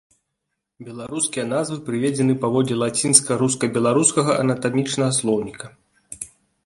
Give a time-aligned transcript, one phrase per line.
[0.87, 5.65] Беларускія назвы прыведзены паводле лацінска-руска-беларускага анатамічнага слоўніка.